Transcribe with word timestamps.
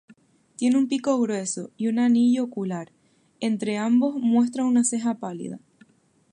Tiene 0.55 0.79
un 0.79 0.87
pico 0.87 1.21
grueso, 1.21 1.69
y 1.77 1.87
un 1.87 1.99
anillo 1.99 2.45
ocular; 2.45 2.91
entre 3.39 3.77
ambos 3.77 4.15
muestra 4.15 4.65
una 4.65 4.83
ceja 4.83 5.19
pálida. 5.19 5.59